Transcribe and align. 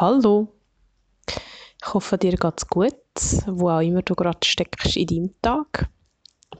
Hallo. 0.00 0.48
Ich 1.28 1.92
hoffe, 1.92 2.16
dir 2.16 2.36
geht's 2.36 2.66
gut, 2.66 2.94
wo 3.46 3.68
auch 3.68 3.80
immer 3.80 4.00
du 4.00 4.14
gerade 4.14 4.38
steckst 4.42 4.96
in 4.96 5.06
deinem 5.06 5.34
Tag. 5.42 5.90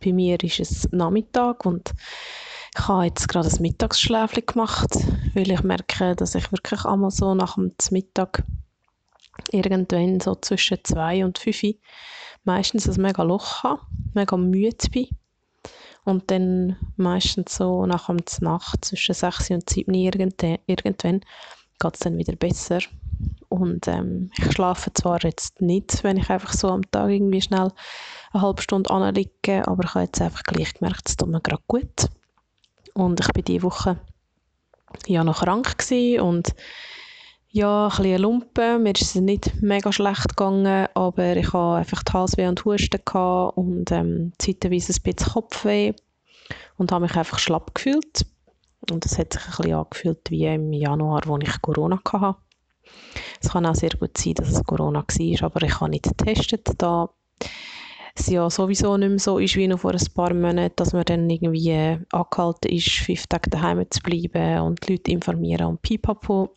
Bei 0.05 0.12
mir 0.12 0.39
ist 0.45 0.61
es 0.61 0.93
Nachmittag 0.93 1.65
und 1.65 1.95
ich 2.77 2.87
habe 2.87 3.07
jetzt 3.07 3.29
gerade 3.29 3.49
ein 3.49 3.63
Mittagsschläfchen 3.63 4.45
gemacht, 4.45 4.91
weil 5.33 5.51
ich 5.51 5.63
merke, 5.63 6.15
dass 6.15 6.35
ich 6.35 6.53
wirklich 6.53 6.85
einmal 6.85 7.11
so 7.11 7.35
nach 7.35 7.55
dem 7.55 7.73
Mittag 7.91 8.45
irgendwann 9.51 10.21
so 10.21 10.35
zwischen 10.35 10.85
zwei 10.85 11.25
und 11.25 11.39
fünf 11.39 11.62
meistens 12.45 12.87
ein 12.87 13.01
mega 13.01 13.23
Loch 13.23 13.62
habe, 13.62 13.80
mega 14.12 14.37
müde 14.37 14.91
bin 14.91 15.09
und 16.05 16.30
dann 16.30 16.77
meistens 16.96 17.57
so 17.57 17.87
nach 17.87 18.09
dem 18.09 18.19
Nacht 18.41 18.85
zwischen 18.85 19.14
sechs 19.14 19.49
und 19.49 19.71
sieben 19.71 19.95
irgendwann, 19.95 20.59
irgendwann 20.67 21.21
geht 21.80 21.95
es 21.95 22.01
dann 22.01 22.19
wieder 22.19 22.37
besser 22.37 22.80
und 23.49 23.87
ähm, 23.87 24.30
ich 24.37 24.52
schlafe 24.52 24.93
zwar 24.95 25.23
jetzt 25.23 25.61
nicht, 25.61 26.03
wenn 26.05 26.16
ich 26.16 26.30
einfach 26.30 26.53
so 26.53 26.69
am 26.69 26.91
Tag 26.91 27.11
irgendwie 27.11 27.43
schnell 27.43 27.70
eine 28.33 28.43
halbe 28.43 28.62
Stunde 28.62 28.91
anliege, 28.91 29.66
aber 29.69 29.84
ich 29.84 29.95
habe 29.95 30.05
jetzt 30.07 30.23
einfach 30.23 30.43
gleich 30.43 30.75
gemerkt, 30.75 31.09
es 31.09 31.17
tut 31.17 31.29
mir 31.29 31.41
gerade 31.41 31.62
gut. 31.67 32.09
Und 32.95 33.20
ich 33.20 33.27
war 33.27 33.43
diese 33.43 33.62
Woche 33.62 33.98
ja 35.06 35.25
noch 35.25 35.41
krank 35.41 35.77
und 36.20 36.55
ja, 37.51 37.89
ein 37.89 37.97
bisschen 37.97 38.23
Lumpe. 38.23 38.79
Mir 38.79 38.95
ist 38.95 39.03
es 39.03 39.15
nicht 39.17 39.62
mega 39.62 39.92
schlecht 39.92 40.31
gegangen, 40.31 40.89
aber 40.95 41.37
ich 41.37 41.53
hatte 41.53 41.77
einfach 41.77 42.03
die 42.03 42.12
Halsweh 42.12 42.48
und 42.48 42.65
Husten 42.65 43.01
und 43.55 43.92
ähm, 43.92 44.33
zeitweise 44.39 44.95
ein 44.95 45.03
bisschen 45.03 45.33
Kopfweh 45.33 45.92
und 46.79 46.91
habe 46.91 47.05
mich 47.05 47.17
einfach 47.17 47.39
schlapp 47.39 47.75
gefühlt. 47.75 48.25
Und 48.91 49.05
es 49.05 49.19
hat 49.19 49.34
sich 49.34 49.42
ein 49.42 49.56
bisschen 49.56 49.75
angefühlt 49.75 50.31
wie 50.31 50.47
im 50.47 50.73
Januar, 50.73 51.23
wo 51.27 51.37
ich 51.39 51.61
Corona 51.61 52.01
hatte. 52.11 52.37
Es 53.41 53.50
kann 53.50 53.66
auch 53.66 53.74
sehr 53.74 53.91
gut 53.91 54.16
sein, 54.16 54.34
dass 54.34 54.50
es 54.50 54.64
Corona 54.64 55.00
war, 55.02 55.42
aber 55.42 55.62
ich 55.62 55.80
habe 55.80 55.91
nicht 55.91 56.05
getestet, 56.05 56.69
da 56.78 57.08
es 58.14 58.27
ja 58.27 58.48
sowieso 58.50 58.97
nicht 58.97 59.08
mehr 59.08 59.19
so 59.19 59.39
ist 59.39 59.56
wie 59.56 59.66
noch 59.66 59.80
vor 59.80 59.92
ein 59.92 60.14
paar 60.14 60.34
Monaten, 60.34 60.77
dass 60.77 60.92
man 60.92 61.05
dann 61.05 61.28
irgendwie 61.30 61.98
angehalten 62.12 62.70
ist, 62.70 62.91
fünf 62.91 63.27
Tage 63.27 63.50
daheim 63.50 63.84
zu 63.91 64.00
bleiben 64.00 64.61
und 64.61 64.86
die 64.86 64.92
Leute 64.92 65.11
informieren 65.12 65.66
und 65.66 65.83
pipapo. 65.83 66.50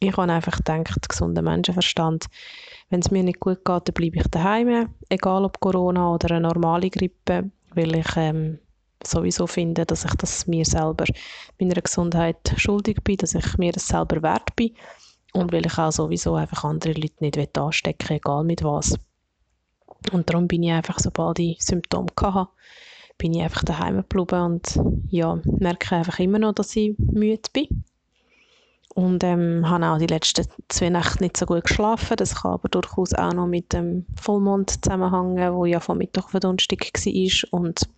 Ich 0.00 0.16
habe 0.16 0.32
einfach 0.32 0.56
gedacht, 0.56 1.08
gesunder 1.08 1.42
Menschenverstand, 1.42 2.26
wenn 2.90 3.00
es 3.00 3.10
mir 3.10 3.22
nicht 3.22 3.40
gut 3.40 3.64
geht, 3.64 3.88
dann 3.88 3.94
bleibe 3.94 4.16
ich 4.16 4.28
daheim, 4.28 4.88
egal 5.08 5.44
ob 5.44 5.60
Corona 5.60 6.14
oder 6.14 6.34
eine 6.34 6.48
normale 6.48 6.90
Grippe, 6.90 7.50
weil 7.74 7.96
ich 7.96 8.16
ähm, 8.16 8.58
sowieso 9.02 9.46
finde, 9.46 9.86
dass 9.86 10.04
ich 10.04 10.14
das 10.14 10.46
mir 10.46 10.64
selber, 10.64 11.04
meiner 11.60 11.80
Gesundheit 11.80 12.54
schuldig 12.56 12.98
bin, 13.04 13.18
dass 13.18 13.34
ich 13.34 13.58
mir 13.58 13.72
das 13.72 13.86
selber 13.86 14.22
wert 14.22 14.56
bin 14.56 14.74
und 15.34 15.52
weil 15.52 15.66
ich 15.66 15.78
auch 15.78 15.92
sowieso 15.92 16.34
einfach 16.34 16.64
andere 16.64 16.92
Leute 16.92 17.14
nicht 17.20 17.58
anstecken 17.58 18.08
will, 18.08 18.16
egal 18.16 18.44
mit 18.44 18.62
was. 18.62 18.94
Und 20.12 20.30
darum 20.30 20.48
bin 20.48 20.62
ich 20.62 20.72
einfach, 20.72 20.98
sobald 20.98 21.38
ich 21.38 21.60
Symptome 21.60 22.08
hatte, 22.20 22.48
bin 23.18 23.34
ich 23.34 23.42
einfach 23.42 23.64
daheim 23.64 23.96
geblieben 23.96 24.40
und 24.42 24.80
ja, 25.08 25.38
merke 25.44 25.96
einfach 25.96 26.18
immer 26.18 26.38
noch, 26.38 26.52
dass 26.52 26.76
ich 26.76 26.96
müde 26.98 27.48
bin. 27.52 27.84
Und 28.94 29.24
ähm, 29.24 29.68
habe 29.68 29.86
auch 29.86 29.98
die 29.98 30.06
letzten 30.06 30.46
zwei 30.68 30.88
Nächte 30.88 31.24
nicht 31.24 31.36
so 31.36 31.46
gut 31.46 31.64
geschlafen. 31.64 32.16
Das 32.16 32.42
kann 32.42 32.52
aber 32.52 32.68
durchaus 32.68 33.12
auch 33.12 33.32
noch 33.32 33.48
mit 33.48 33.72
dem 33.72 34.06
Vollmond 34.20 34.84
zusammenhängen, 34.84 35.52
wo 35.54 35.64
ja 35.64 35.80
von 35.80 35.98
Mittwoch 35.98 36.32
auf 36.32 36.40
Donnerstag 36.40 36.80
war. 36.80 37.60
Und 37.60 37.88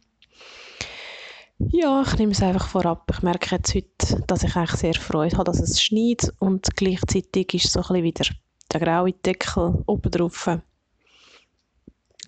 ja, 1.59 2.03
ich 2.03 2.19
nehme 2.19 2.33
es 2.33 2.43
einfach 2.43 2.69
vorab. 2.69 3.11
Ich 3.11 3.23
merke 3.23 3.55
jetzt 3.57 3.75
heute, 3.75 4.23
dass 4.27 4.43
ich 4.43 4.57
eigentlich 4.57 4.79
sehr 4.81 4.95
Freude 4.95 5.37
habe, 5.37 5.45
dass 5.45 5.61
es 5.61 5.81
schneit 5.81 6.33
und 6.39 6.77
gleichzeitig 6.77 7.55
ist 7.55 7.73
so 7.73 7.81
ein 7.81 7.83
bisschen 7.83 8.03
wieder 8.03 8.27
der 8.73 8.81
graue 8.81 9.13
Deckel 9.13 9.83
oben 9.87 10.11
drauf. 10.11 10.49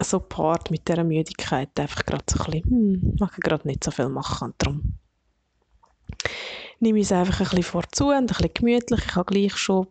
So 0.01 0.21
paart 0.21 0.71
mit 0.71 0.89
dieser 0.89 1.05
Müdigkeit 1.05 1.79
einfach 1.79 2.07
gerade 2.07 2.25
so 2.31 2.43
ein 2.45 2.51
bisschen, 2.53 2.71
hm, 2.71 3.13
ich 3.15 3.19
kann 3.19 3.41
gerade 3.41 3.67
nicht 3.67 3.85
so 3.85 3.91
viel 3.91 4.09
machen 4.09 4.49
und 4.49 4.55
darum 4.59 4.95
nehme 6.81 7.01
ich 7.01 7.07
es 7.07 7.13
einfach 7.13 7.41
ein 7.41 7.45
bisschen 7.45 7.65
vorzu 7.65 8.09
und 8.09 8.15
ein 8.15 8.27
bisschen 8.27 8.55
gemütlich. 8.55 9.01
Ich 9.05 9.17
habe 9.17 9.33
gleich 9.33 9.57
schon 9.57 9.89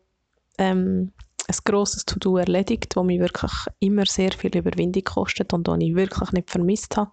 ähm, 0.57 1.11
ein 1.47 1.55
grosses 1.63 2.05
To-Do 2.05 2.37
erledigt, 2.37 2.95
das 2.95 3.03
mich 3.03 3.19
wirklich 3.19 3.51
immer 3.79 4.05
sehr 4.05 4.31
viel 4.31 4.55
Überwindung 4.55 5.03
kostet 5.03 5.53
und 5.53 5.67
das 5.67 5.77
ich 5.79 5.95
wirklich 5.95 6.31
nicht 6.31 6.49
vermisst 6.49 6.97
habe. 6.97 7.11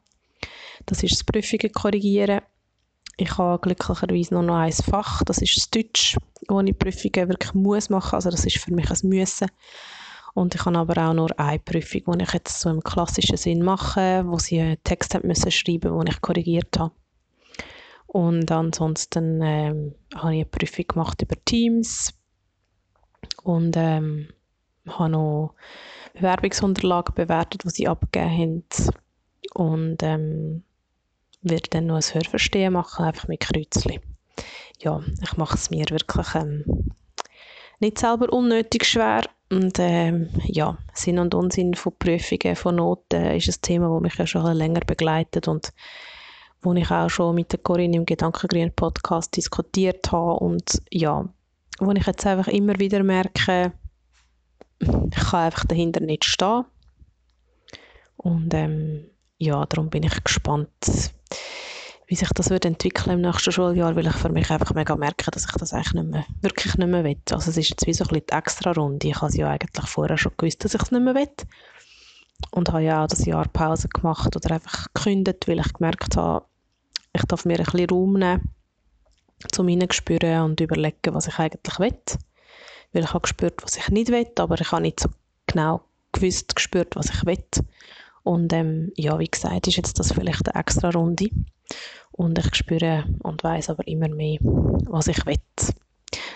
Das 0.86 1.02
ist 1.02 1.12
das 1.12 1.24
Prüfungen 1.24 1.72
korrigieren. 1.72 2.40
Ich 3.16 3.38
habe 3.38 3.60
glücklicherweise 3.60 4.34
nur 4.34 4.42
noch 4.42 4.56
ein 4.56 4.72
Fach, 4.72 5.22
das 5.24 5.38
ist 5.38 5.56
das 5.56 5.70
Deutsch, 5.70 6.16
wo 6.48 6.60
ich 6.60 6.78
Prüfungen 6.78 7.28
wirklich 7.28 7.54
muss 7.54 7.88
machen. 7.88 8.14
Also 8.16 8.30
das 8.30 8.44
ist 8.44 8.58
für 8.58 8.74
mich 8.74 8.90
ein 8.90 9.08
Müssen. 9.08 9.48
Und 10.34 10.54
ich 10.54 10.64
habe 10.64 10.78
aber 10.78 11.08
auch 11.08 11.14
nur 11.14 11.38
eine 11.38 11.60
Prüfung, 11.60 12.18
die 12.18 12.24
ich 12.24 12.32
jetzt 12.32 12.60
so 12.60 12.68
im 12.68 12.82
klassischen 12.82 13.36
Sinn 13.36 13.62
mache, 13.62 14.24
wo 14.26 14.38
sie 14.38 14.60
einen 14.60 14.82
Text 14.82 15.16
müssen 15.22 15.52
schreiben, 15.52 15.96
den 15.96 16.08
ich 16.08 16.20
korrigiert 16.20 16.76
habe. 16.76 16.92
Und 18.08 18.50
ansonsten 18.50 19.40
ähm, 19.42 19.94
habe 20.14 20.34
ich 20.34 20.40
eine 20.40 20.44
Prüfung 20.46 20.86
gemacht 20.88 21.22
über 21.22 21.36
Teams 21.44 22.12
und 23.44 23.76
ähm, 23.76 24.28
habe 24.88 25.10
noch 25.10 25.54
Bewerbungsunterlagen 26.14 27.14
bewertet, 27.14 27.62
die 27.64 27.70
sie 27.70 27.88
abgegeben 27.88 28.64
haben 28.72 28.90
und 29.54 30.02
ähm, 30.02 30.62
werde 31.44 31.70
dann 31.70 31.86
noch 31.86 31.96
ein 31.96 32.14
Hörverstehen 32.14 32.72
machen, 32.72 33.04
einfach 33.04 33.28
mit 33.28 33.40
Kreuzchen. 33.40 34.00
Ja, 34.80 35.00
ich 35.22 35.36
mache 35.36 35.54
es 35.54 35.70
mir 35.70 35.86
wirklich 35.90 36.34
ähm, 36.34 36.92
nicht 37.80 37.98
selber 37.98 38.32
unnötig 38.32 38.84
schwer. 38.84 39.22
Und 39.50 39.78
ähm, 39.78 40.30
ja, 40.46 40.78
Sinn 40.94 41.18
und 41.18 41.34
Unsinn 41.34 41.74
von 41.74 41.92
Prüfungen, 41.98 42.56
von 42.56 42.76
Noten 42.76 43.26
ist 43.26 43.48
ein 43.48 43.62
Thema, 43.62 43.88
das 43.88 44.02
mich 44.02 44.14
ja 44.16 44.26
schon 44.26 44.56
länger 44.56 44.80
begleitet 44.80 45.46
und 45.48 45.72
wo 46.62 46.72
ich 46.72 46.90
auch 46.90 47.10
schon 47.10 47.34
mit 47.34 47.52
der 47.52 47.60
Corinne 47.60 47.98
im 47.98 48.06
Gedankengrün 48.06 48.72
Podcast 48.74 49.36
diskutiert 49.36 50.10
habe. 50.10 50.40
Und 50.40 50.82
ja, 50.90 51.28
wo 51.78 51.92
ich 51.92 52.06
jetzt 52.06 52.26
einfach 52.26 52.48
immer 52.48 52.78
wieder 52.78 53.02
merke, 53.02 53.72
ich 54.80 54.88
kann 55.30 55.40
einfach 55.40 55.66
dahinter 55.66 56.00
nicht 56.00 56.24
stehen. 56.24 56.64
Und 58.16 58.54
ähm, 58.54 59.10
ja, 59.38 59.64
darum 59.66 59.90
bin 59.90 60.04
ich 60.04 60.24
gespannt, 60.24 60.70
wie 62.06 62.16
sich 62.16 62.28
das 62.34 62.50
wird 62.50 62.64
entwickeln 62.64 63.14
im 63.14 63.20
nächsten 63.22 63.50
Schuljahr, 63.50 63.96
weil 63.96 64.06
ich 64.06 64.14
für 64.14 64.28
mich 64.28 64.50
einfach 64.50 64.74
mega 64.74 64.94
merke, 64.94 65.30
dass 65.30 65.46
ich 65.46 65.52
das 65.52 65.72
eigentlich 65.72 65.94
nicht 65.94 66.10
mehr, 66.10 66.26
wirklich 66.42 66.76
nicht 66.76 66.88
mehr 66.88 67.04
will. 67.04 67.16
Also 67.30 67.50
es 67.50 67.56
ist 67.56 67.70
jetzt 67.70 67.86
wie 67.86 67.94
so 67.94 68.04
ein 68.04 68.10
die 68.14 68.32
extra 68.32 68.72
Runde. 68.72 69.08
Ich 69.08 69.20
habe 69.20 69.34
ja 69.34 69.48
eigentlich 69.48 69.86
vorher 69.86 70.18
schon 70.18 70.32
gewusst, 70.36 70.64
dass 70.64 70.74
ich 70.74 70.82
es 70.82 70.90
nicht 70.90 71.02
mehr 71.02 71.14
will. 71.14 71.30
Und 72.50 72.68
habe 72.70 72.82
ja 72.82 73.04
auch 73.04 73.06
das 73.06 73.24
Jahr 73.24 73.48
Pause 73.48 73.88
gemacht 73.88 74.36
oder 74.36 74.54
einfach 74.54 74.86
gekündigt, 74.92 75.48
weil 75.48 75.60
ich 75.60 75.72
gemerkt 75.72 76.16
habe, 76.16 76.44
ich 77.14 77.22
darf 77.22 77.44
mir 77.44 77.58
ein 77.58 77.64
bisschen 77.64 77.88
Raum 77.88 78.14
nehmen, 78.14 78.50
um 79.56 79.68
hineinzuspüren 79.68 80.42
und 80.42 80.60
überlegen, 80.60 81.14
was 81.14 81.28
ich 81.28 81.38
eigentlich 81.38 81.78
will. 81.78 81.98
Weil 82.92 83.04
ich 83.04 83.10
habe 83.10 83.22
gespürt, 83.22 83.62
was 83.62 83.76
ich 83.76 83.88
nicht 83.88 84.10
will, 84.10 84.26
aber 84.38 84.60
ich 84.60 84.70
habe 84.72 84.82
nicht 84.82 85.00
so 85.00 85.08
genau 85.46 85.82
gewusst 86.12 86.54
gespürt, 86.54 86.96
was 86.96 87.10
ich 87.10 87.24
will. 87.24 87.44
Und 88.24 88.52
ähm, 88.54 88.90
ja, 88.96 89.18
wie 89.18 89.28
gesagt, 89.28 89.68
ist 89.68 89.76
jetzt 89.76 89.98
das 89.98 90.12
vielleicht 90.12 90.48
eine 90.48 90.58
extra 90.58 90.90
Runde. 90.90 91.28
Und 92.10 92.38
ich 92.38 92.54
spüre 92.54 93.04
und 93.22 93.44
weiß 93.44 93.70
aber 93.70 93.86
immer 93.86 94.08
mehr, 94.08 94.38
was 94.40 95.08
ich 95.08 95.24
will. 95.26 95.36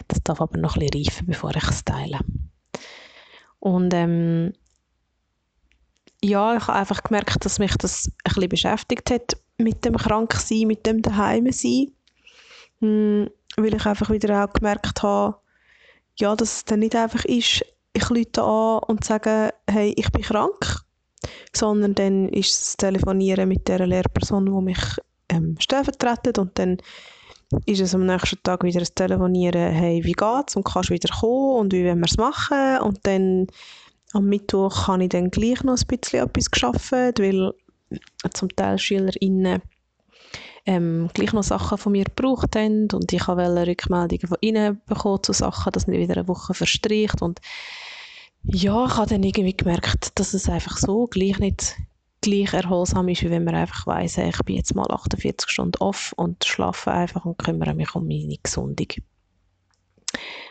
Das 0.06 0.22
darf 0.22 0.40
aber 0.40 0.58
noch 0.58 0.76
ein 0.76 0.86
bisschen 0.86 1.04
reifen, 1.04 1.26
bevor 1.26 1.56
ich 1.56 1.68
es 1.68 1.84
teile. 1.84 2.18
Und 3.58 3.94
ähm, 3.94 4.52
ja, 6.22 6.56
ich 6.56 6.66
habe 6.66 6.78
einfach 6.78 7.02
gemerkt, 7.02 7.44
dass 7.44 7.58
mich 7.58 7.74
das 7.76 8.08
ein 8.08 8.34
bisschen 8.34 8.48
beschäftigt 8.48 9.10
hat 9.10 9.36
mit 9.56 9.84
dem 9.84 9.96
Kranksein, 9.96 10.66
mit 10.66 10.84
dem 10.84 11.00
Daheimsein. 11.00 11.92
Hm, 12.80 13.30
weil 13.56 13.74
ich 13.74 13.86
einfach 13.86 14.10
wieder 14.10 14.44
auch 14.44 14.52
gemerkt 14.52 15.02
habe, 15.02 15.36
ja, 16.16 16.36
dass 16.36 16.56
es 16.56 16.64
dann 16.64 16.80
nicht 16.80 16.96
einfach 16.96 17.24
ist, 17.24 17.64
ich 17.94 18.10
lüte 18.10 18.42
an 18.42 18.80
und 18.86 19.04
sage, 19.04 19.54
hey, 19.68 19.94
ich 19.96 20.10
bin 20.12 20.22
krank 20.22 20.84
sondern 21.54 21.94
dann 21.94 22.28
ist 22.28 22.60
das 22.60 22.76
Telefonieren 22.76 23.48
mit 23.48 23.68
der 23.68 23.86
Lehrperson, 23.86 24.46
die 24.46 24.64
mich 24.64 24.80
ähm, 25.28 25.56
stellvertretet. 25.58 26.38
Und 26.38 26.58
dann 26.58 26.78
ist 27.66 27.80
es 27.80 27.94
am 27.94 28.06
nächsten 28.06 28.42
Tag 28.42 28.62
wieder 28.62 28.80
das 28.80 28.94
Telefonieren, 28.94 29.72
hey, 29.72 30.04
wie 30.04 30.12
geht's? 30.12 30.56
Und 30.56 30.64
kannst 30.64 30.90
wieder 30.90 31.08
kommen? 31.14 31.60
Und 31.60 31.72
wie 31.72 31.84
wollen 31.84 32.00
wir 32.00 32.06
es 32.06 32.16
machen? 32.16 32.78
Und 32.82 32.98
dann 33.04 33.46
am 34.12 34.26
Mittwoch 34.26 34.88
habe 34.88 35.04
ich 35.04 35.10
dann 35.10 35.30
gleich 35.30 35.62
noch 35.64 35.78
ein 35.78 35.86
bisschen 35.86 36.24
etwas 36.24 36.50
geschafft, 36.50 36.92
weil 36.92 37.52
zum 38.34 38.48
Teil 38.54 38.78
SchülerInnen 38.78 39.62
ähm, 40.66 41.08
gleich 41.14 41.32
noch 41.32 41.42
Sachen 41.42 41.78
von 41.78 41.92
mir 41.92 42.04
gebraucht 42.04 42.54
haben. 42.56 42.88
Und 42.92 43.12
ich 43.12 43.26
habe 43.26 43.66
Rückmeldungen 43.66 44.28
von 44.28 44.38
ihnen 44.40 44.80
bekommen 44.86 45.22
zu 45.22 45.32
Sachen, 45.32 45.72
dass 45.72 45.86
nicht 45.86 45.98
wieder 45.98 46.18
eine 46.18 46.28
Woche 46.28 46.52
verstreicht. 46.54 47.22
Und 47.22 47.40
ja, 48.44 48.86
ich 48.86 48.96
habe 48.96 49.10
dann 49.10 49.22
irgendwie 49.22 49.56
gemerkt, 49.56 50.18
dass 50.18 50.34
es 50.34 50.48
einfach 50.48 50.78
so 50.78 51.06
gleich 51.06 51.38
nicht 51.38 51.76
gleich 52.20 52.52
erholsam 52.52 53.08
ist, 53.08 53.22
wie 53.22 53.30
wenn 53.30 53.44
man 53.44 53.54
einfach 53.54 53.86
weiss, 53.86 54.18
ich 54.18 54.38
bin 54.44 54.56
jetzt 54.56 54.74
mal 54.74 54.90
48 54.90 55.48
Stunden 55.48 55.80
off 55.80 56.12
und 56.16 56.44
schlafe 56.44 56.90
einfach 56.90 57.24
und 57.24 57.38
kümmere 57.38 57.74
mich 57.74 57.94
um 57.94 58.08
meine 58.08 58.38
Gesundung. 58.42 58.88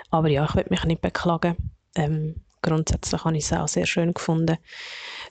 Aber 0.10 0.30
ja, 0.30 0.45
ich 0.45 0.56
will 0.56 0.66
mich 0.69 0.84
nicht 0.86 1.01
beklagen. 1.01 1.57
ähm, 1.95 2.36
grundsätzlich 2.62 3.24
habe 3.24 3.38
ich 3.38 3.45
es 3.45 3.54
auch 3.54 3.68
sehr 3.68 3.86
schön 3.86 4.13
gefunden, 4.13 4.57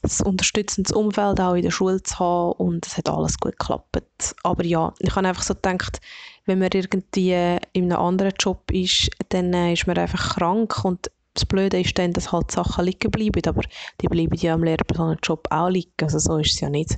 ein 0.02 0.26
unterstützendes 0.26 0.92
Umfeld 0.92 1.40
auch 1.40 1.54
in 1.54 1.62
der 1.62 1.70
Schule 1.70 2.02
zu 2.02 2.18
haben 2.18 2.52
und 2.52 2.86
es 2.86 2.96
hat 2.96 3.08
alles 3.08 3.38
gut 3.38 3.58
geklappt. 3.58 4.34
Aber 4.42 4.64
ja, 4.64 4.94
ich 4.98 5.14
habe 5.14 5.28
einfach 5.28 5.42
so 5.42 5.54
gedacht, 5.54 6.00
wenn 6.44 6.58
man 6.58 6.70
irgendwie 6.72 7.32
in 7.72 7.92
einem 7.92 8.00
anderen 8.00 8.32
Job 8.38 8.70
ist, 8.70 9.10
dann 9.30 9.52
äh, 9.52 9.72
ist 9.72 9.86
man 9.86 9.98
einfach 9.98 10.36
krank 10.36 10.84
und 10.84 11.10
das 11.36 11.46
Blöde 11.46 11.80
ist 11.80 11.96
dann, 11.98 12.12
dass 12.12 12.32
halt 12.32 12.50
Sachen 12.50 12.84
liegen 12.84 13.10
bleiben, 13.10 13.42
aber 13.46 13.62
die 14.00 14.08
bleiben 14.08 14.36
ja 14.36 14.54
am 14.54 14.64
Lehrpersonenjob 14.64 15.46
auch 15.50 15.68
liegen, 15.68 15.92
also 16.02 16.18
so 16.18 16.38
ist 16.38 16.54
es 16.54 16.60
ja 16.60 16.70
nicht. 16.70 16.96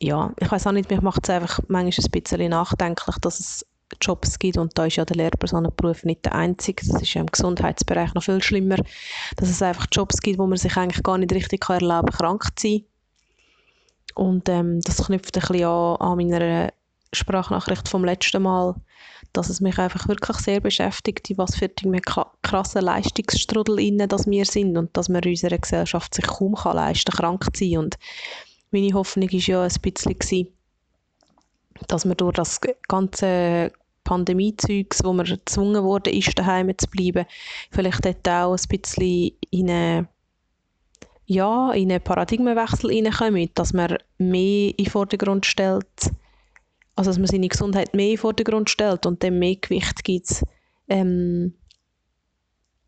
Ja, 0.00 0.32
ich 0.40 0.50
weiß 0.50 0.66
auch 0.66 0.72
nicht, 0.72 0.90
mich 0.90 1.00
macht 1.00 1.20
es 1.24 1.30
einfach 1.30 1.60
manchmal 1.68 2.06
ein 2.06 2.10
bisschen 2.10 2.50
nachdenklich, 2.50 3.16
dass 3.20 3.38
es 3.38 3.66
Jobs 4.00 4.38
gibt 4.38 4.56
und 4.58 4.76
da 4.76 4.86
ist 4.86 4.96
ja 4.96 5.04
der 5.04 5.16
Lehrpersonenberuf 5.16 6.04
nicht 6.04 6.24
der 6.24 6.34
einzige, 6.34 6.86
das 6.86 7.02
ist 7.02 7.14
ja 7.14 7.20
im 7.20 7.26
Gesundheitsbereich 7.26 8.14
noch 8.14 8.22
viel 8.22 8.42
schlimmer, 8.42 8.76
dass 9.36 9.48
es 9.48 9.62
einfach 9.62 9.86
Jobs 9.92 10.20
gibt, 10.20 10.38
wo 10.38 10.46
man 10.46 10.58
sich 10.58 10.76
eigentlich 10.76 11.02
gar 11.02 11.18
nicht 11.18 11.32
richtig 11.32 11.68
erlauben 11.68 12.10
kann, 12.10 12.18
krank 12.18 12.44
zu 12.56 12.68
sein. 12.68 12.84
Und 14.14 14.48
ähm, 14.48 14.80
das 14.82 15.06
knüpft 15.06 15.36
ein 15.36 15.40
bisschen 15.40 15.64
an, 15.64 15.96
an 15.96 16.16
meiner 16.16 16.72
Sprachnachricht 17.12 17.88
vom 17.88 18.04
letzten 18.04 18.42
Mal, 18.42 18.74
dass 19.32 19.48
es 19.48 19.60
mich 19.60 19.78
einfach 19.78 20.08
wirklich 20.08 20.36
sehr 20.38 20.60
beschäftigt, 20.60 21.28
in 21.30 21.38
was 21.38 21.56
für 21.56 21.70
einen 21.82 22.00
krassen 22.42 22.82
Leistungsstrudel 22.82 23.80
innen 23.80 24.08
dass 24.08 24.26
wir 24.26 24.44
sind 24.44 24.76
und 24.76 24.96
dass 24.96 25.08
man 25.08 25.22
unserer 25.24 25.58
Gesellschaft 25.58 26.14
sich 26.14 26.26
kaum 26.26 26.54
kann 26.54 26.76
leisten 26.76 27.12
krank 27.12 27.44
zu 27.54 27.64
sein. 27.64 27.78
Und 27.78 27.98
meine 28.70 28.94
Hoffnung 28.94 29.30
war 29.30 29.38
ja 29.38 29.62
ein 29.62 29.80
bisschen, 29.82 30.48
dass 31.88 32.04
man 32.04 32.16
durch 32.16 32.34
das 32.34 32.60
ganze 32.88 33.72
Pandemie-Zeugs, 34.04 35.04
wo 35.04 35.12
man 35.12 35.26
gezwungen 35.26 35.82
wurde, 35.84 36.10
ist, 36.10 36.38
daheim 36.38 36.72
zu 36.76 36.88
bleiben, 36.88 37.26
vielleicht 37.70 38.04
dort 38.04 38.28
auch 38.28 38.56
ein 38.56 38.68
bisschen 38.68 39.32
in 39.50 39.70
eine 39.70 40.08
ja, 41.24 41.72
in 41.72 41.90
einen 41.90 42.02
Paradigmenwechsel 42.02 42.90
hineinkommen, 42.90 43.48
dass 43.54 43.72
man 43.72 43.96
mehr 44.18 44.70
in 44.70 44.76
den 44.76 44.90
Vordergrund 44.90 45.46
stellt, 45.46 45.86
also 46.94 47.10
dass 47.10 47.18
man 47.18 47.26
seine 47.26 47.48
Gesundheit 47.48 47.94
mehr 47.94 48.06
in 48.06 48.12
den 48.12 48.18
Vordergrund 48.18 48.70
stellt 48.70 49.06
und 49.06 49.22
dann 49.22 49.38
mehr 49.38 49.56
Gewicht 49.56 50.04
gibt, 50.04 50.42
ähm, 50.88 51.54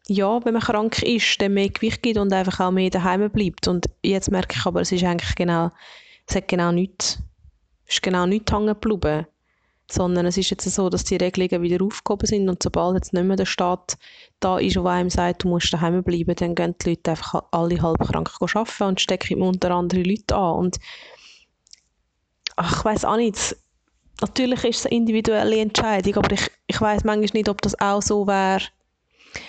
ja, 0.06 0.44
wenn 0.44 0.52
man 0.52 0.62
krank 0.62 1.02
ist, 1.02 1.40
dann 1.40 1.54
mehr 1.54 1.70
Gewicht 1.70 2.02
gibt 2.02 2.18
und 2.18 2.32
einfach 2.32 2.60
auch 2.60 2.70
mehr 2.70 2.90
daheim 2.90 3.30
bleibt. 3.30 3.68
Und 3.68 3.86
jetzt 4.02 4.30
merke 4.30 4.56
ich 4.58 4.66
aber, 4.66 4.82
es 4.82 4.92
ist 4.92 5.04
eigentlich 5.04 5.34
genau, 5.34 5.70
es 6.26 6.36
hat 6.36 6.48
genau 6.48 6.72
nichts, 6.72 7.18
ist 7.86 8.02
genau 8.02 8.26
nichts 8.26 8.52
hängen 8.52 8.66
geblieben. 8.66 9.26
Sondern 9.90 10.24
es 10.24 10.38
ist 10.38 10.48
jetzt 10.48 10.64
so, 10.64 10.88
dass 10.88 11.04
die 11.04 11.16
Regelungen 11.16 11.62
wieder 11.62 11.84
aufgehoben 11.84 12.26
sind 12.26 12.48
und 12.48 12.62
sobald 12.62 12.94
jetzt 12.94 13.12
nicht 13.12 13.24
mehr 13.24 13.36
der 13.36 13.44
Staat 13.44 13.98
da 14.40 14.58
ist, 14.58 14.76
wo 14.76 14.86
einem 14.86 15.10
sagt, 15.10 15.44
du 15.44 15.48
musst 15.48 15.72
daheim 15.74 16.02
bleiben, 16.02 16.34
dann 16.36 16.54
gehen 16.54 16.74
die 16.80 16.90
Leute 16.90 17.10
einfach 17.10 17.42
alle 17.50 17.82
halb 17.82 17.98
krank 17.98 18.30
arbeiten 18.40 18.82
und 18.84 19.00
stecken 19.00 19.42
unter 19.42 19.72
andere 19.72 20.02
Leute 20.02 20.36
an. 20.36 20.56
Und 20.56 20.78
ach, 22.56 22.78
ich 22.78 22.84
weiß 22.84 23.04
auch 23.04 23.16
nicht, 23.16 23.56
natürlich 24.20 24.64
ist 24.64 24.80
es 24.80 24.86
eine 24.86 24.96
individuelle 24.96 25.60
Entscheidung, 25.60 26.16
aber 26.16 26.32
ich, 26.32 26.50
ich 26.66 26.80
weiß 26.80 27.04
manchmal 27.04 27.40
nicht, 27.40 27.48
ob 27.48 27.60
das 27.62 27.78
auch 27.80 28.02
so 28.02 28.26
wäre, 28.26 28.62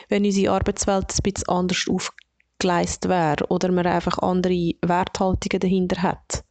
wenn 0.09 0.25
unsere 0.25 0.53
Arbeitswelt 0.53 1.11
ein 1.11 1.23
bisschen 1.23 1.49
anders 1.49 1.85
aufgeleistet 1.89 3.09
wäre 3.09 3.45
oder 3.49 3.71
man 3.71 3.85
einfach 3.85 4.17
andere 4.19 4.73
Werthaltungen 4.81 5.59
dahinter 5.59 6.01
hat. 6.01 6.43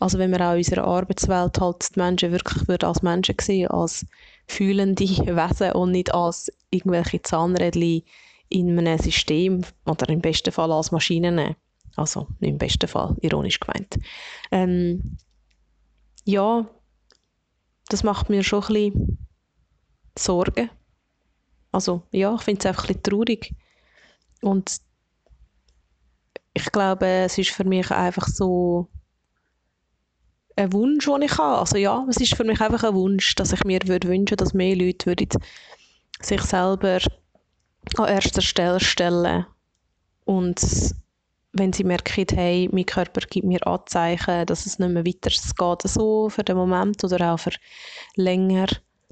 Also 0.00 0.18
wenn 0.18 0.30
man 0.30 0.42
auch 0.42 0.52
in 0.52 0.58
unserer 0.58 0.84
Arbeitswelt 0.84 1.60
halt 1.60 1.94
die 1.94 2.00
Menschen 2.00 2.32
wirklich 2.32 2.68
würde 2.68 2.86
als 2.86 3.02
Menschen 3.02 3.34
sehen, 3.40 3.68
als 3.68 4.06
fühlende 4.46 5.04
Wesen 5.08 5.72
und 5.72 5.92
nicht 5.92 6.14
als 6.14 6.50
irgendwelche 6.70 7.22
Zahnrädchen 7.22 8.02
in 8.48 8.78
einem 8.78 8.98
System 8.98 9.62
oder 9.86 10.08
im 10.08 10.20
besten 10.20 10.52
Fall 10.52 10.72
als 10.72 10.92
Maschinen. 10.92 11.56
Also 11.96 12.28
nicht 12.38 12.50
im 12.50 12.58
besten 12.58 12.88
Fall, 12.88 13.16
ironisch 13.20 13.58
gemeint. 13.58 13.98
Ähm, 14.52 15.16
ja, 16.24 16.66
das 17.88 18.02
macht 18.02 18.28
mir 18.28 18.42
schon 18.42 18.62
ein 18.64 18.92
bisschen 18.92 19.28
Sorgen. 20.16 20.70
Also 21.72 22.02
ja, 22.12 22.34
ich 22.34 22.42
finde 22.42 22.60
es 22.60 22.66
einfach 22.66 22.84
ein 22.84 22.88
bisschen 22.88 23.02
traurig. 23.02 23.54
Und 24.42 24.80
ich 26.54 26.72
glaube, 26.72 27.06
es 27.06 27.38
ist 27.38 27.50
für 27.50 27.64
mich 27.64 27.90
einfach 27.90 28.26
so 28.26 28.88
ein 30.56 30.72
Wunsch, 30.72 31.06
den 31.06 31.22
ich 31.22 31.38
habe. 31.38 31.58
Also 31.58 31.76
ja, 31.76 32.04
es 32.08 32.16
ist 32.16 32.34
für 32.34 32.44
mich 32.44 32.60
einfach 32.60 32.84
ein 32.84 32.94
Wunsch, 32.94 33.34
dass 33.36 33.52
ich 33.52 33.64
mir 33.64 33.80
würde 33.86 34.08
wünschen 34.08 34.36
dass 34.36 34.54
mehr 34.54 34.76
Leute 34.76 35.06
würden 35.06 35.28
sich 36.20 36.42
selber 36.42 36.98
an 37.96 38.08
erster 38.08 38.42
Stelle 38.42 38.80
stellen 38.80 39.46
und 40.24 40.60
wenn 41.58 41.72
sie 41.72 41.84
merken, 41.84 42.26
hey, 42.32 42.68
mein 42.72 42.86
Körper 42.86 43.20
gibt 43.20 43.46
mir 43.46 43.66
Anzeichen, 43.66 44.46
dass 44.46 44.66
es 44.66 44.78
nicht 44.78 44.90
mehr 44.90 45.04
weiter 45.04 45.30
geht, 45.30 45.90
so 45.90 46.28
für 46.28 46.44
den 46.44 46.56
Moment 46.56 47.02
oder 47.04 47.32
auch 47.32 47.38
für 47.38 47.52
länger, 48.16 48.66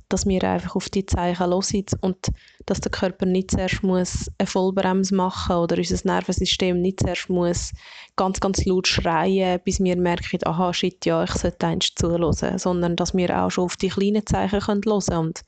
dass 0.08 0.26
wir 0.26 0.42
einfach 0.44 0.76
auf 0.76 0.88
die 0.88 1.04
Zeichen 1.06 1.46
hören 1.46 1.84
und 2.00 2.28
dass 2.64 2.80
der 2.80 2.92
Körper 2.92 3.26
nicht 3.26 3.50
zuerst 3.50 3.82
muss 3.82 4.30
eine 4.38 4.46
Vollbremse 4.46 5.14
machen 5.14 5.56
oder 5.56 5.76
unser 5.76 5.98
Nervensystem 6.04 6.80
nicht 6.80 7.00
zuerst 7.00 7.28
muss 7.28 7.72
ganz, 8.14 8.40
ganz 8.40 8.64
laut 8.64 8.86
schreien, 8.86 9.60
bis 9.64 9.80
wir 9.80 9.96
merken, 9.96 10.38
aha, 10.44 10.72
shit, 10.72 11.04
ja, 11.04 11.24
ich 11.24 11.32
sollte 11.32 11.66
eins 11.66 11.94
zuhören, 11.94 12.58
sondern 12.58 12.96
dass 12.96 13.14
wir 13.14 13.36
auch 13.42 13.50
schon 13.50 13.64
auf 13.64 13.76
die 13.76 13.88
kleinen 13.88 14.26
Zeichen 14.26 14.60
hören 14.60 14.80
können 14.80 15.16
und 15.16 15.42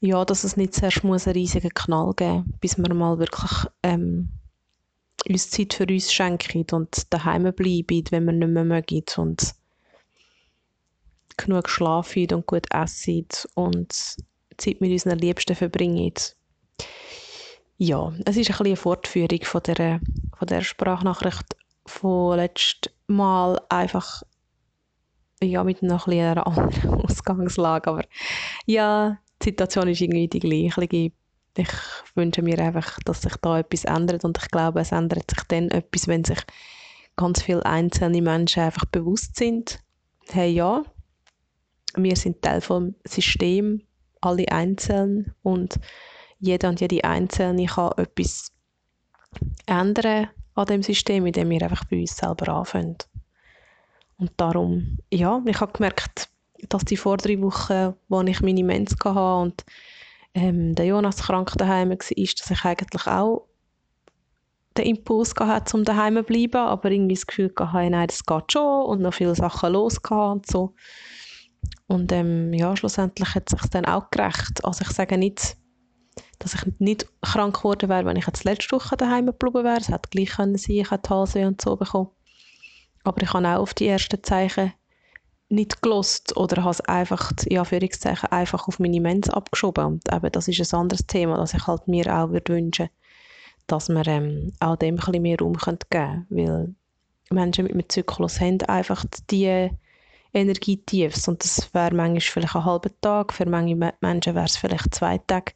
ja, 0.00 0.24
dass 0.24 0.44
es 0.44 0.56
nicht 0.56 0.74
zuerst 0.74 1.04
muss 1.04 1.26
einen 1.26 1.34
riesigen 1.34 1.70
Knall 1.70 2.12
geben 2.14 2.54
bis 2.60 2.78
wir 2.78 2.92
mal 2.94 3.18
wirklich 3.18 3.66
ähm, 3.82 4.30
uns 5.28 5.50
Zeit 5.50 5.74
für 5.74 5.86
uns 5.86 6.12
schenken 6.12 6.66
und 6.72 7.12
daheim 7.12 7.52
bleiben, 7.52 8.04
wenn 8.10 8.24
wir 8.24 8.32
nicht 8.32 8.48
mehr 8.48 8.64
mögen 8.64 9.04
und 9.18 9.54
genug 11.36 11.68
schlafen 11.68 12.32
und 12.32 12.46
gut 12.46 12.66
essen 12.72 13.26
und 13.54 13.92
Zeit 13.92 14.80
mit 14.80 14.90
unseren 14.90 15.18
Liebsten 15.18 15.56
verbringen. 15.56 16.12
Ja, 17.78 18.12
es 18.26 18.36
ist 18.36 18.50
ein 18.50 18.52
bisschen 18.52 18.66
eine 18.66 18.76
Fortführung 18.76 19.42
von 19.42 19.62
der, 19.62 20.00
von 20.38 20.48
der 20.48 20.60
Sprachnachricht 20.60 21.56
von 21.86 22.36
letztem 22.36 22.92
Mal 23.06 23.60
einfach 23.68 24.22
ja, 25.42 25.64
mit 25.64 25.82
noch 25.82 26.06
ein 26.06 26.20
einer 26.20 26.46
anderen 26.46 27.04
Ausgangslage, 27.04 27.90
aber 27.90 28.04
ja, 28.66 29.18
die 29.42 29.50
Situation 29.50 29.88
ist 29.88 30.00
irgendwie 30.00 30.28
die 30.28 30.40
gleiche. 30.40 31.08
Ich 31.56 31.68
wünsche 32.14 32.42
mir 32.42 32.58
einfach, 32.60 32.98
dass 33.04 33.22
sich 33.22 33.34
da 33.42 33.58
etwas 33.58 33.84
ändert 33.84 34.24
und 34.24 34.38
ich 34.38 34.50
glaube, 34.50 34.80
es 34.80 34.92
ändert 34.92 35.30
sich 35.30 35.44
dann 35.48 35.70
etwas, 35.70 36.06
wenn 36.06 36.24
sich 36.24 36.38
ganz 37.16 37.42
viele 37.42 37.64
einzelne 37.66 38.22
Menschen 38.22 38.62
einfach 38.62 38.84
bewusst 38.86 39.36
sind, 39.36 39.80
hey 40.30 40.50
ja, 40.50 40.84
wir 41.96 42.16
sind 42.16 42.40
Teil 42.40 42.60
vom 42.60 42.94
System, 43.04 43.82
alle 44.20 44.48
einzeln 44.48 45.34
und 45.42 45.78
jeder 46.38 46.68
und 46.68 46.80
jede 46.80 47.04
Einzelne 47.04 47.66
kann 47.66 47.92
etwas 47.96 48.52
ändern 49.66 50.28
an 50.54 50.66
dem 50.66 50.82
System, 50.82 51.26
indem 51.26 51.50
wir 51.50 51.62
einfach 51.62 51.84
bei 51.84 52.00
uns 52.00 52.16
selber 52.16 52.48
anfangen. 52.48 52.96
Und 54.18 54.32
darum, 54.36 54.98
ja, 55.12 55.42
ich 55.46 55.60
habe 55.60 55.72
gemerkt, 55.72 56.29
dass 56.68 56.84
die 56.84 56.96
vor 56.96 57.16
drei 57.16 57.40
Wochen, 57.40 57.94
wo 58.08 58.20
ich 58.22 58.40
meine 58.40 58.64
Mens 58.64 58.96
hatte 59.04 59.40
und 59.42 59.64
ähm, 60.34 60.74
der 60.74 60.86
Jonas 60.86 61.22
krank 61.22 61.52
daheim 61.56 61.90
war, 61.90 61.96
dass 61.96 62.10
ich 62.50 62.64
eigentlich 62.64 63.06
auch 63.06 63.48
den 64.76 64.86
Impuls 64.86 65.34
hatte, 65.38 65.76
um 65.76 65.84
daheim 65.84 66.16
zu 66.16 66.22
bleiben, 66.22 66.56
aber 66.56 66.90
irgendwie 66.90 67.14
das 67.14 67.26
Gefühl 67.26 67.52
hatte, 67.58 67.90
nein, 67.90 68.06
das 68.06 68.24
geht 68.24 68.52
schon 68.52 68.86
und 68.86 69.00
noch 69.00 69.14
viele 69.14 69.34
Sachen 69.34 69.72
los 69.72 69.98
und 70.08 70.46
so. 70.46 70.74
Und 71.86 72.12
ähm, 72.12 72.52
ja, 72.52 72.76
schlussendlich 72.76 73.34
hat 73.34 73.52
es 73.52 73.60
sich 73.60 73.70
dann 73.70 73.84
auch 73.84 74.10
gerecht. 74.10 74.64
Also 74.64 74.82
ich 74.82 74.92
sage 74.92 75.18
nicht, 75.18 75.56
dass 76.38 76.54
ich 76.54 76.62
nicht 76.78 77.06
krank 77.20 77.56
geworden 77.56 77.88
wäre, 77.88 78.04
wenn 78.04 78.16
ich 78.16 78.26
jetzt 78.26 78.44
letzte 78.44 78.76
Woche 78.76 78.96
daheim 78.96 79.26
geblieben 79.26 79.64
wäre. 79.64 79.78
Es 79.78 79.88
hätte 79.88 80.08
gleich 80.10 80.30
können 80.30 80.56
sein, 80.56 80.76
ich 80.76 80.90
hätte 80.90 81.10
Halsweh 81.10 81.44
und 81.44 81.60
so 81.60 81.76
bekommen. 81.76 82.10
Aber 83.02 83.20
ich 83.22 83.32
habe 83.32 83.48
auch 83.48 83.60
auf 83.60 83.74
die 83.74 83.88
ersten 83.88 84.22
Zeichen 84.22 84.72
nicht 85.50 85.82
gelost 85.82 86.36
oder 86.36 86.62
habe 86.62 86.70
es 86.70 86.80
einfach, 86.82 87.32
in 87.44 87.58
Anführungszeichen, 87.58 88.30
einfach 88.30 88.68
auf 88.68 88.78
meine 88.78 89.00
Mens 89.00 89.28
abgeschoben. 89.28 89.84
Und 89.84 90.12
eben, 90.12 90.32
das 90.32 90.48
ist 90.48 90.72
ein 90.72 90.80
anderes 90.80 91.06
Thema, 91.06 91.36
das 91.36 91.54
ich 91.54 91.66
halt 91.66 91.88
mir 91.88 92.06
auch 92.06 92.30
würde 92.30 92.54
wünschen, 92.54 92.88
dass 93.66 93.88
wir 93.88 94.06
ähm, 94.06 94.52
auch 94.60 94.76
dem 94.76 94.94
ein 94.94 94.96
bisschen 94.96 95.22
mehr 95.22 95.38
Raum 95.38 95.54
geben 95.54 95.78
können. 95.90 96.26
Weil 96.30 96.74
Menschen 97.30 97.64
mit 97.64 97.72
einem 97.72 97.88
Zyklus 97.88 98.40
haben 98.40 98.62
einfach 98.62 99.04
die 99.30 99.70
Energietiefs 100.32 101.26
und 101.26 101.42
das 101.42 101.74
wäre 101.74 101.94
manchmal 101.94 102.20
vielleicht 102.20 102.54
ein 102.54 102.64
halber 102.64 102.90
Tag, 103.00 103.32
für 103.32 103.46
manche 103.46 103.74
Menschen 104.00 104.34
wäre 104.34 104.44
es 104.44 104.56
vielleicht 104.56 104.94
zwei 104.94 105.18
Tage, 105.18 105.52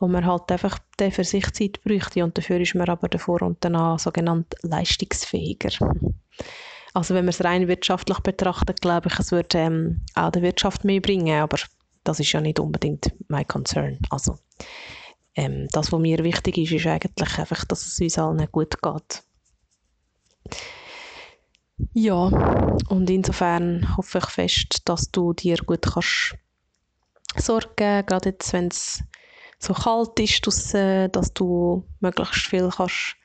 wo 0.00 0.08
man 0.08 0.26
halt 0.26 0.50
einfach 0.50 0.78
für 0.98 1.24
sich 1.24 1.52
Zeit 1.52 1.80
bräuchte 1.84 2.24
und 2.24 2.36
dafür 2.36 2.60
ist 2.60 2.74
man 2.74 2.88
aber 2.88 3.08
davor 3.08 3.42
und 3.42 3.58
danach 3.60 4.00
sogenannt 4.00 4.56
leistungsfähiger. 4.62 5.70
Also 6.94 7.14
wenn 7.14 7.24
man 7.24 7.30
es 7.30 7.44
rein 7.44 7.68
wirtschaftlich 7.68 8.18
betrachtet, 8.20 8.80
glaube 8.80 9.08
ich, 9.08 9.18
es 9.18 9.32
würde 9.32 9.58
ähm, 9.58 10.04
auch 10.14 10.30
der 10.30 10.42
Wirtschaft 10.42 10.84
mehr 10.84 11.00
bringen, 11.00 11.40
aber 11.40 11.58
das 12.04 12.20
ist 12.20 12.32
ja 12.32 12.40
nicht 12.40 12.58
unbedingt 12.58 13.12
mein 13.28 13.46
Concern. 13.46 13.98
Also 14.10 14.38
ähm, 15.34 15.68
das, 15.72 15.92
was 15.92 16.00
mir 16.00 16.24
wichtig 16.24 16.58
ist, 16.58 16.72
ist 16.72 16.86
eigentlich 16.86 17.38
einfach, 17.38 17.64
dass 17.64 17.86
es 17.86 18.00
uns 18.00 18.18
allen 18.18 18.46
gut 18.50 18.80
geht. 18.82 19.22
Ja, 21.92 22.24
und 22.88 23.08
insofern 23.08 23.96
hoffe 23.96 24.18
ich 24.18 24.26
fest, 24.26 24.82
dass 24.88 25.10
du 25.10 25.32
dir 25.32 25.58
gut 25.58 25.82
kannst 25.82 26.34
sorgen, 27.36 28.04
gerade 28.06 28.30
jetzt, 28.30 28.52
wenn 28.52 28.68
es 28.68 29.04
so 29.58 29.74
kalt 29.74 30.18
ist 30.18 30.44
draussen, 30.44 31.12
dass 31.12 31.32
du 31.34 31.84
möglichst 32.00 32.46
viel 32.46 32.70
kannst 32.74 33.16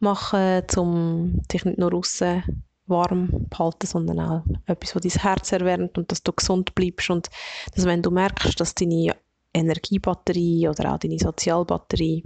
machen, 0.00 0.64
um 0.76 1.42
dich 1.52 1.64
nicht 1.64 1.78
nur 1.78 1.90
draussen 1.90 2.64
warm 2.86 3.46
behalten, 3.48 3.86
sondern 3.86 4.20
auch 4.20 4.44
etwas, 4.66 4.94
was 4.94 5.02
dein 5.02 5.22
Herz 5.22 5.52
erwärmt 5.52 5.98
und 5.98 6.10
dass 6.10 6.22
du 6.22 6.32
gesund 6.32 6.74
bleibst 6.74 7.10
und 7.10 7.30
dass 7.74 7.84
wenn 7.84 8.02
du 8.02 8.10
merkst, 8.10 8.58
dass 8.58 8.74
deine 8.74 9.16
Energiebatterie 9.54 10.68
oder 10.68 10.94
auch 10.94 10.98
deine 10.98 11.18
Sozialbatterie 11.18 12.24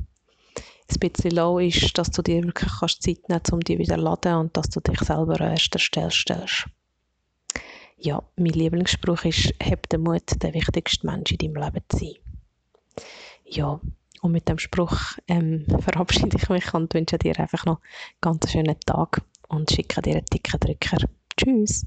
ein 0.88 0.98
bisschen 1.00 1.32
low 1.32 1.58
ist, 1.58 1.98
dass 1.98 2.10
du 2.10 2.22
dir 2.22 2.42
wirklich 2.42 2.70
kannst 2.78 3.02
Zeit 3.02 3.28
nehmen 3.28 3.40
kannst, 3.42 3.52
um 3.52 3.60
die 3.60 3.78
wieder 3.78 3.96
zu 3.96 4.02
laden 4.02 4.34
und 4.36 4.56
dass 4.56 4.70
du 4.70 4.80
dich 4.80 5.00
selber 5.00 5.40
an 5.40 5.50
erster 5.52 5.78
Stelle 5.78 6.10
stellst. 6.10 6.66
Ja, 7.98 8.22
mein 8.36 8.52
Lieblingsspruch 8.52 9.24
ist, 9.24 9.54
hab 9.62 9.88
den 9.88 10.02
Mut, 10.02 10.42
der 10.42 10.54
wichtigste 10.54 11.06
Mensch 11.06 11.32
in 11.32 11.38
deinem 11.38 11.56
Leben 11.56 11.84
zu 11.88 11.98
sein. 11.98 12.14
Ja, 13.44 13.80
und 14.22 14.32
mit 14.32 14.48
dem 14.48 14.58
Spruch 14.58 14.98
ähm, 15.28 15.64
verabschiede 15.80 16.36
ich 16.36 16.48
mich 16.48 16.74
und 16.74 16.92
wünsche 16.94 17.18
dir 17.18 17.38
einfach 17.38 17.64
noch 17.64 17.80
einen 17.80 18.20
ganz 18.20 18.50
schönen 18.50 18.78
Tag 18.80 19.22
und 19.48 19.70
schicke 19.70 20.02
dir 20.02 20.16
einen 20.16 20.24
dicken 20.26 20.60
Drücker. 20.60 20.98
Tschüss! 21.36 21.86